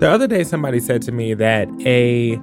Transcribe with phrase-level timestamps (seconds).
[0.00, 2.36] The other day, somebody said to me that a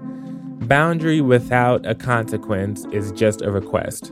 [0.68, 4.12] boundary without a consequence is just a request.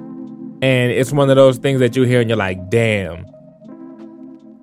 [0.63, 3.23] And it's one of those things that you hear and you're like, damn,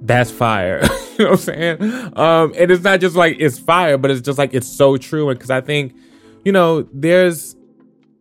[0.00, 0.80] that's fire.
[1.18, 1.82] you know what I'm saying?
[2.16, 5.28] Um, and it's not just like it's fire, but it's just like it's so true.
[5.30, 5.94] And because I think,
[6.44, 7.54] you know, there's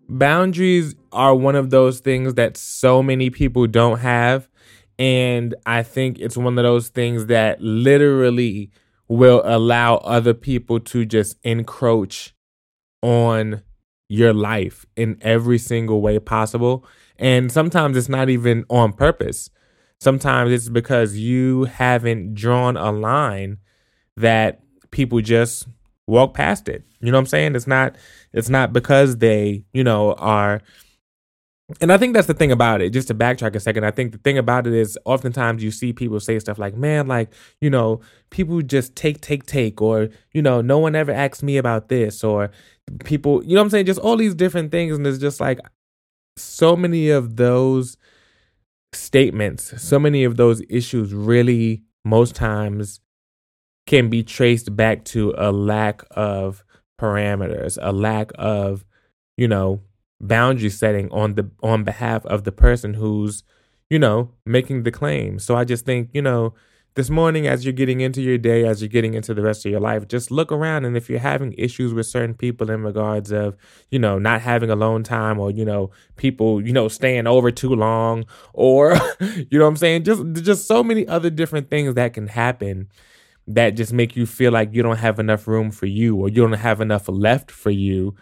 [0.10, 4.48] boundaries are one of those things that so many people don't have.
[5.00, 8.70] And I think it's one of those things that literally
[9.12, 12.34] will allow other people to just encroach
[13.02, 13.62] on
[14.08, 16.86] your life in every single way possible.
[17.18, 19.50] And sometimes it's not even on purpose.
[20.00, 23.58] Sometimes it's because you haven't drawn a line
[24.16, 25.68] that people just
[26.08, 26.86] walk past it.
[27.02, 27.56] You know what I'm saying?
[27.56, 27.98] It's not
[28.32, 30.62] it's not because they, you know, are
[31.80, 32.90] and I think that's the thing about it.
[32.90, 35.94] Just to backtrack a second, I think the thing about it is oftentimes you see
[35.94, 40.42] people say stuff like, man, like, you know, people just take, take, take, or, you
[40.42, 42.52] know, no one ever asked me about this, or
[43.04, 43.86] people, you know what I'm saying?
[43.86, 44.98] Just all these different things.
[44.98, 45.60] And it's just like
[46.36, 47.98] so many of those
[48.94, 53.00] statements, so many of those issues really, most times,
[53.88, 56.64] can be traced back to a lack of
[57.00, 58.86] parameters, a lack of,
[59.38, 59.82] you know,
[60.22, 63.44] boundary setting on the on behalf of the person who's
[63.90, 65.40] you know making the claim.
[65.40, 66.54] So i just think you know
[66.96, 69.72] this morning as you're getting into your day as you're getting into the rest of
[69.72, 73.32] your life just look around and if you're having issues with certain people in regards
[73.32, 73.56] of
[73.90, 77.74] you know not having alone time or you know people you know staying over too
[77.74, 80.04] long or you know what i'm saying?
[80.04, 82.90] Just just so many other different things that can happen
[83.48, 86.42] that just make you feel like you don't have enough room for you or you
[86.42, 88.16] don't have enough left for you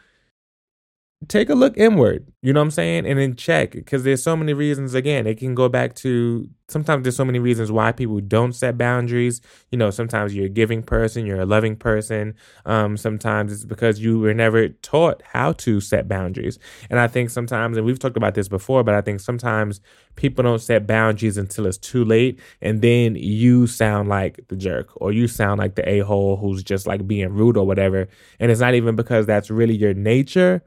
[1.28, 3.06] take a look inward, you know what I'm saying?
[3.06, 4.94] And then check because there's so many reasons.
[4.94, 8.78] Again, it can go back to sometimes there's so many reasons why people don't set
[8.78, 9.42] boundaries.
[9.70, 12.36] You know, sometimes you're a giving person, you're a loving person.
[12.66, 16.58] Um, sometimes it's because you were never taught how to set boundaries.
[16.90, 19.81] And I think sometimes, and we've talked about this before, but I think sometimes
[20.16, 22.40] people don't set boundaries until it's too late.
[22.62, 26.63] And then you sound like the jerk or you sound like the a hole who's
[26.63, 28.07] just like being rude or whatever.
[28.40, 30.63] And it's not even because that's really your nature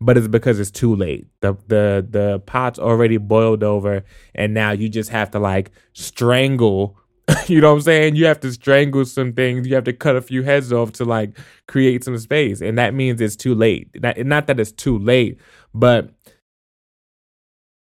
[0.00, 1.26] but it's because it's too late.
[1.40, 6.98] The the the pot's already boiled over and now you just have to like strangle
[7.48, 8.16] you know what I'm saying?
[8.16, 9.66] You have to strangle some things.
[9.66, 11.36] You have to cut a few heads off to like
[11.66, 12.60] create some space.
[12.60, 14.00] And that means it's too late.
[14.00, 15.40] Not, not that it's too late,
[15.74, 16.10] but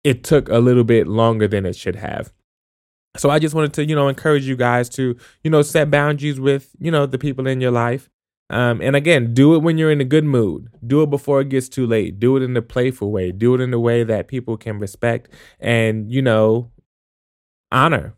[0.04, 2.32] it took a little bit longer than it should have.
[3.16, 6.40] So I just wanted to, you know, encourage you guys to, you know, set boundaries
[6.40, 8.10] with, you know, the people in your life.
[8.54, 10.68] Um, and again, do it when you're in a good mood.
[10.86, 12.20] Do it before it gets too late.
[12.20, 13.32] Do it in a playful way.
[13.32, 16.70] Do it in a way that people can respect and, you know,
[17.72, 18.14] honor.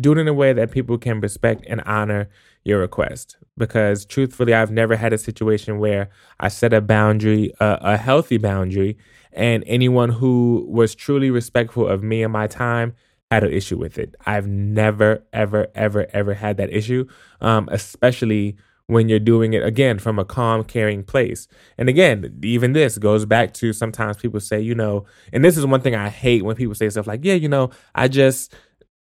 [0.00, 2.28] Do it in a way that people can respect and honor
[2.64, 3.36] your request.
[3.58, 8.38] Because truthfully, I've never had a situation where I set a boundary, uh, a healthy
[8.38, 8.96] boundary,
[9.32, 12.94] and anyone who was truly respectful of me and my time
[13.32, 14.14] had an issue with it.
[14.26, 17.08] I've never, ever, ever, ever had that issue,
[17.40, 18.56] um, especially
[18.86, 21.48] when you're doing it again from a calm, caring place.
[21.78, 25.64] And again, even this goes back to sometimes people say, you know, and this is
[25.64, 28.54] one thing I hate when people say stuff like, yeah, you know, I just,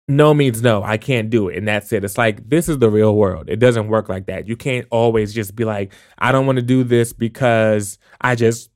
[0.08, 0.84] no means no.
[0.84, 1.58] I can't do it.
[1.58, 2.04] And that's it.
[2.04, 3.50] It's like, this is the real world.
[3.50, 4.48] It doesn't work like that.
[4.48, 8.70] You can't always just be like, I don't want to do this because I just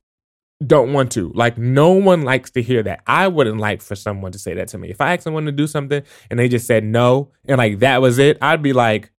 [0.66, 1.30] don't want to.
[1.34, 3.02] Like, no one likes to hear that.
[3.06, 4.90] I wouldn't like for someone to say that to me.
[4.90, 8.02] If I asked someone to do something and they just said no and like that
[8.02, 9.12] was it, I'd be like,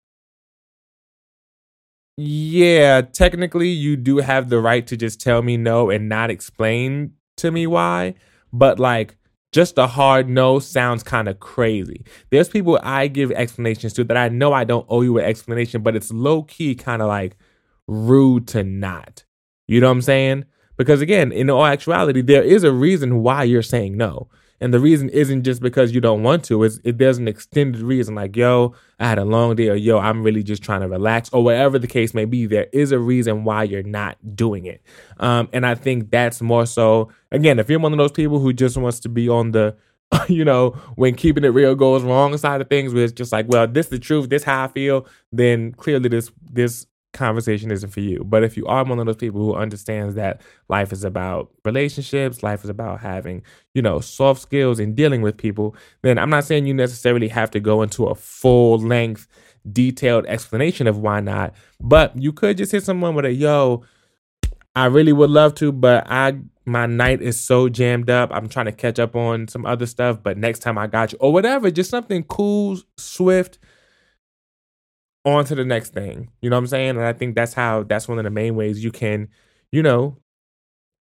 [2.19, 7.13] yeah, technically, you do have the right to just tell me no and not explain
[7.38, 8.16] to me why.
[8.52, 9.16] But like,
[9.53, 12.03] just a hard no sounds kind of crazy.
[12.29, 15.81] There's people I give explanations to that I know I don't owe you an explanation,
[15.81, 17.38] but it's low key kind of like
[17.88, 19.24] rude to not.
[19.68, 20.46] You know what I'm saying?
[20.78, 24.29] Because again, in all actuality, there is a reason why you're saying no.
[24.62, 26.64] And the reason isn't just because you don't want to.
[26.64, 30.00] It's, it, there's an extended reason, like, yo, I had a long day, or yo,
[30.00, 32.46] I'm really just trying to relax, or whatever the case may be.
[32.46, 34.82] There is a reason why you're not doing it.
[35.17, 38.53] Um, and I think that's more so, again, if you're one of those people who
[38.53, 39.76] just wants to be on the,
[40.28, 43.46] you know, when keeping it real goes wrong side of things, where it's just like,
[43.47, 46.85] well, this is the truth, this how I feel, then clearly this this
[47.19, 48.23] conversation isn't for you.
[48.23, 52.41] But if you are one of those people who understands that life is about relationships,
[52.41, 53.43] life is about having,
[53.73, 57.51] you know, soft skills and dealing with people, then I'm not saying you necessarily have
[57.51, 59.27] to go into a full length,
[59.71, 61.53] detailed explanation of why not.
[61.79, 63.83] But you could just hit someone with a yo,
[64.75, 68.29] I really would love to, but I my night is so jammed up.
[68.31, 71.17] I'm trying to catch up on some other stuff, but next time I got you,
[71.19, 73.57] or whatever, just something cool, swift,
[75.25, 76.29] on to the next thing.
[76.41, 76.89] You know what I'm saying?
[76.91, 79.27] And I think that's how that's one of the main ways you can,
[79.71, 80.17] you know,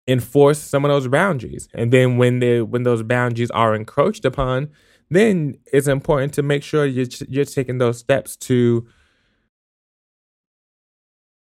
[0.08, 1.68] enforce some of those boundaries.
[1.74, 4.70] And then when the when those boundaries are encroached upon,
[5.10, 8.88] then it's important to make sure you're you're taking those steps to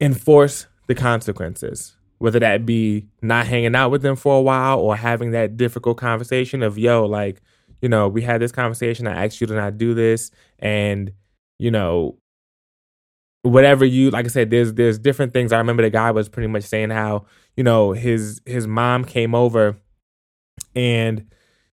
[0.01, 1.97] enforce the consequences.
[2.19, 5.97] Whether that be not hanging out with them for a while or having that difficult
[5.97, 7.41] conversation of yo, like,
[7.81, 9.07] you know, we had this conversation.
[9.07, 11.13] I asked you to not do this, and
[11.59, 12.19] you know,
[13.43, 15.53] whatever you like I said, there's there's different things.
[15.53, 17.25] I remember the guy was pretty much saying how
[17.57, 19.77] you know his his mom came over
[20.75, 21.27] and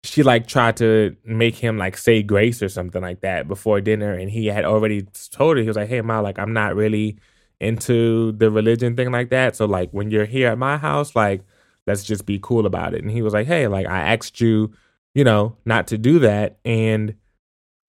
[0.03, 4.13] she like tried to make him like say grace or something like that before dinner.
[4.13, 7.17] And he had already told her he was like hey ma like i'm not really
[7.59, 9.55] into the religion thing like that.
[9.55, 11.43] So like when you're here at my house like
[11.87, 13.01] let's just be cool about it.
[13.01, 14.73] And he was like hey like i asked you
[15.15, 16.59] you know not to do that.
[16.65, 17.15] And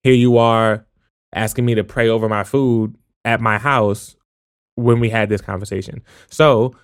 [0.05, 0.87] here you are
[1.35, 4.17] asking me to pray over my food at my house
[4.77, 6.03] when we had this conversation.
[6.29, 6.75] So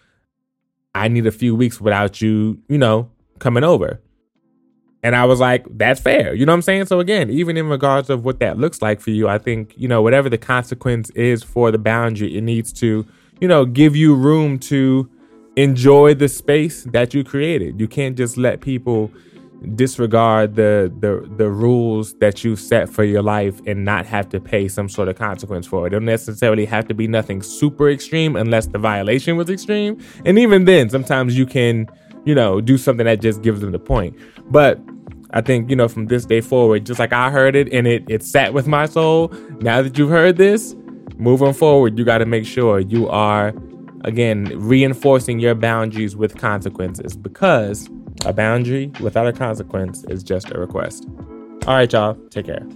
[0.95, 4.01] I need a few weeks without you, you know, coming over.
[5.03, 6.35] And I was like, that's fair.
[6.35, 6.87] You know what I'm saying?
[6.87, 9.89] So again, even in regards of what that looks like for you, I think, you
[9.89, 13.07] know, whatever the consequence is for the boundary, it needs to,
[13.41, 15.09] you know, give you room to
[15.57, 17.81] enjoy the space that you created.
[17.81, 19.11] You can't just let people
[19.75, 24.41] disregard the the the rules that you set for your life and not have to
[24.41, 25.89] pay some sort of consequence for it.
[25.89, 30.01] It don't necessarily have to be nothing super extreme unless the violation was extreme.
[30.25, 31.89] And even then, sometimes you can,
[32.25, 34.17] you know, do something that just gives them the point.
[34.51, 34.81] But
[35.33, 38.05] I think, you know, from this day forward, just like I heard it and it
[38.09, 39.29] it sat with my soul,
[39.61, 40.75] now that you've heard this,
[41.19, 43.53] moving forward, you got to make sure you are
[44.05, 47.91] again reinforcing your boundaries with consequences because
[48.25, 51.07] a boundary without a consequence is just a request.
[51.67, 52.15] All right, y'all.
[52.31, 52.67] Take care.